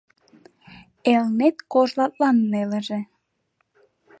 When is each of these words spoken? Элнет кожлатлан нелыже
Элнет 1.13 1.55
кожлатлан 1.71 2.37
нелыже 2.51 2.99